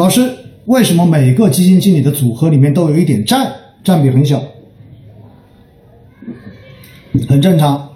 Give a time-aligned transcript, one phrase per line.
[0.00, 0.34] 老师，
[0.64, 3.36] 为什么每个基金经理的组合里面都有一点债，
[3.84, 4.42] 占比很小？
[7.28, 7.86] 很正常。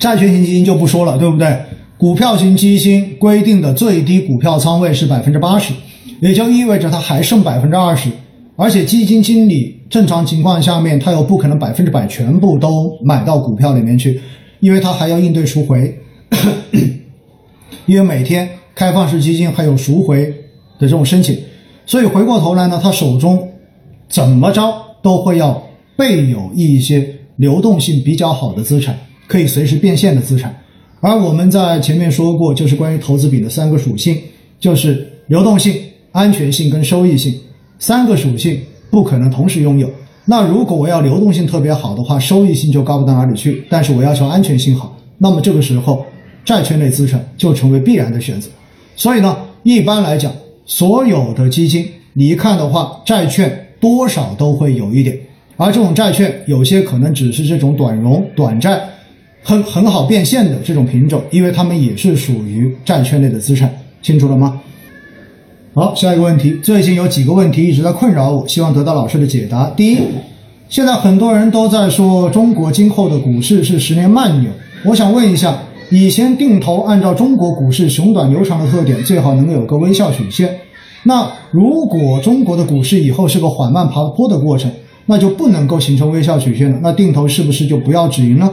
[0.00, 1.56] 债券型基金就不说了，对不对？
[1.96, 5.72] 股票型基金规定的最低股票仓位是百分之八十，
[6.20, 8.10] 也就意味着它还剩百分之二十。
[8.56, 14.20] 而且基金经理正常情况下面，他又不可能百分之百全部都买到股票里面去，
[14.58, 15.96] 因为他还要应对赎回，
[17.86, 20.34] 因为每天开放式基金还有赎回
[20.78, 21.38] 的这种申请，
[21.84, 23.48] 所以回过头来呢，他手中
[24.08, 24.72] 怎么着
[25.02, 25.62] 都会要
[25.96, 30.54] 备有一些流动性比较好的资产，可以随时变现的资产。
[31.00, 34.18] 而我们在前面说过，就是关于投资品的三个属性，
[34.58, 35.78] 就是流动性、
[36.12, 37.34] 安全性跟收益性。
[37.78, 38.58] 三个属性
[38.90, 39.88] 不可能同时拥有。
[40.24, 43.64] 那如果我要流动性特别好的话，收益性就高不到哪里去。
[43.68, 46.04] 但是我要求安全性好，那么这个时候
[46.44, 48.48] 债券类资产就成为必然的选择。
[48.96, 50.32] 所以呢，一般来讲，
[50.66, 55.16] 所有的基金你一看的话，债券多少都会有一点。
[55.56, 58.78] 而这种债券有些可能只是这种短融、短债，
[59.42, 63.72] 很很好变现的这种品种，因为它们也是属于债券类的资产。
[64.02, 64.60] 清楚了吗？
[65.74, 69.68] 好，下一个问题，最近有几个问题一直在困扰我，希望得到老师的解答。
[69.76, 69.98] 第一，
[70.68, 74.50] 现在很多人都在说中国今后的股市是十年慢牛，
[74.84, 75.58] 我想问一下，
[75.90, 80.58] 以前定投按照中国股市熊短牛长的特点，最好能有个微笑曲线。
[81.04, 84.70] 那如果中国的股市以后是个缓慢爬坡的过程，
[85.06, 86.78] 那就不能够形成微笑曲线了。
[86.82, 88.52] 那定投是不是就不要止盈了？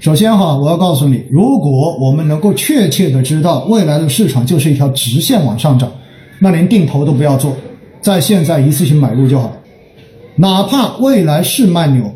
[0.00, 5.90] 首先哈，我要告诉你，如果我们能够确切的知道未来的市场就是一条直线往上涨。
[6.38, 7.54] 那连定投都不要做，
[8.00, 9.52] 在现在一次性买入就好。
[10.36, 12.10] 哪怕未来是慢牛，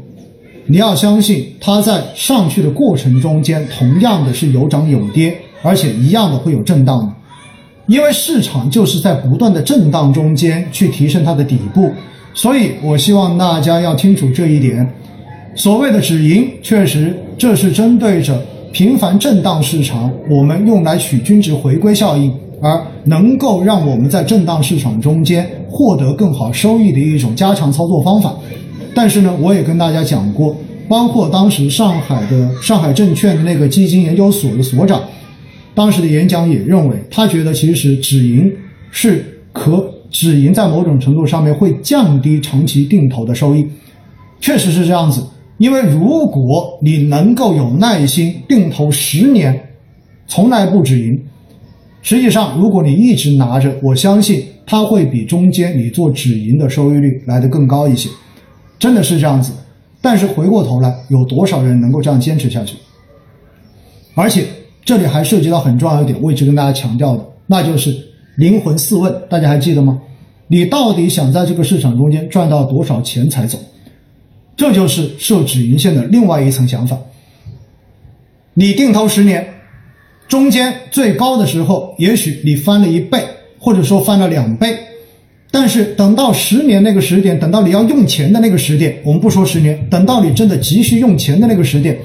[0.66, 7.12] 你要相信它在上去的过程中间，同样的是有涨有跌，而且一样的会有震荡的。
[7.86, 11.90] 因为市场就是在不断的震荡中间去提升它的底部，
[12.34, 14.88] 所以我希望大家要清楚这一点。
[15.54, 22.32] 所谓的止盈，确实这是针对着频繁震荡市场，我们用来取均值回归效应。
[22.62, 28.34] 而能够让我们在震荡市场中间获得更好收益的一种加强操作方法。
[28.96, 30.56] 但是呢，我也跟大家讲过，
[30.88, 35.02] 包括当时上海的上海证券的那个基金研究所的所长，
[35.74, 38.50] 当时的演讲也认为，他觉得其实止盈
[38.90, 43.66] 是可止盈，在某种程度上面会降低长期定投的收益。
[44.40, 45.22] 确实是这样子，
[45.58, 49.68] 因为如果你能够有耐心定投十年，
[50.26, 51.22] 从来不止盈。
[52.00, 58.08] 实际上，如果你一直拿着，我相信它会比中间你做止盈的收益率来得更高一些，
[58.78, 59.52] 真的是这样子。
[60.00, 62.76] 但是回过头来，有多少人能够这样坚持下去？
[64.14, 64.46] 而且
[64.84, 67.96] 这里还涉及到很重要一点，我一直跟大家强调的，那就是
[68.36, 70.00] 灵魂四问，大家还记得吗？
[70.48, 73.58] 你到底想在这个市场中间赚到多少钱才走？
[74.56, 76.96] 这就是设止盈线的另外一层想法。
[78.54, 79.54] 你定投十年。
[80.28, 83.22] 中间最高的时候，也许你翻了一倍，
[83.60, 84.76] 或者说翻了两倍，
[85.58, 91.96] 但是等到十年那个时点，等到你要用钱的那个时点，我们不说十年，等到你真的急需用钱的那个时点，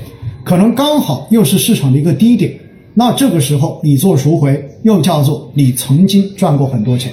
[0.45, 2.49] 可能刚好又是市场的一个低点，
[2.93, 7.11] 那这个时候你做赎回，又叫做你曾经赚过很多钱。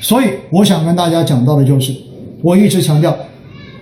[0.00, 1.94] 所以我想跟大家讲到的就是，
[2.40, 3.14] 我一直强调，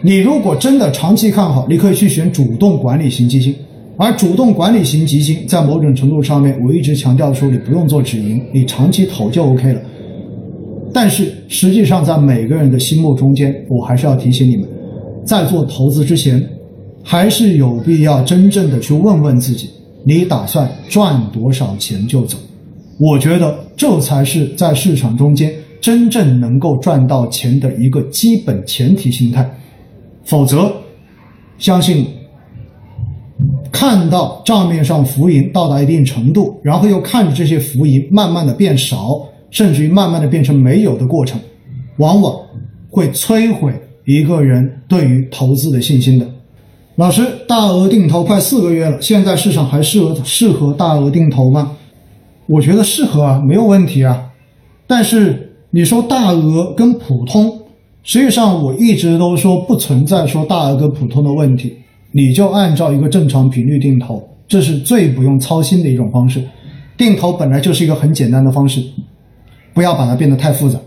[0.02, 3.54] 你如果真的长期看好，你可以去选主动管理型基金。
[3.96, 9.80] 而主动管理型基金在某种程度上面，我一直强调说，你不用做止盈，你长期投就 OK 了。
[10.94, 14.68] 但是实际上，在每个人的心目中间，我还是要提醒你们，
[15.26, 16.48] 在做投资之前，
[17.02, 19.68] 还是有必要真正的去问问自己，
[20.04, 22.38] 你打算赚多少钱就走。
[22.96, 29.44] 我觉得这才是在市场中间真正能够赚到钱的一个基本前提心态。
[30.24, 30.72] 否则，
[31.58, 32.06] 相信。
[33.72, 39.20] 看到账面上浮盈到达一定程度，然后又看着这些浮盈慢慢的变少，
[39.54, 41.40] 甚至于慢慢的变成没有的过程，
[41.98, 42.34] 往往
[42.90, 43.72] 会摧毁
[44.04, 46.26] 一个人对于投资的信心的。
[46.96, 51.76] 老师，大额定投快四个月了，现在市场还适合适合大额定投吗？
[52.46, 54.30] 我觉得适合啊，没有问题啊。
[54.88, 57.60] 但是你说大额跟普通，
[58.02, 61.76] 实际上我一直都说不存在说大额跟普通的问题。
[62.10, 66.42] 你就按照一个正常频率定投，这是最不用操心的一种方式。
[66.96, 68.80] 定投本来就是一个很简单的方式，
[69.74, 70.78] 不要把它变得太复杂，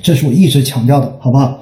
[0.00, 1.60] 这是我一直强调的，好不好？